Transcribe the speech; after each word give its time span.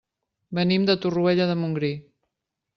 Venim 0.59 0.87
de 0.87 0.95
Torroella 1.05 1.47
de 1.53 1.59
Montgrí. 1.63 1.93